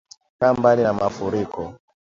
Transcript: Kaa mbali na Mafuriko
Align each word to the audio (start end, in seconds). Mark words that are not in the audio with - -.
Kaa 0.39 0.53
mbali 0.53 0.83
na 0.83 0.93
Mafuriko 0.93 1.73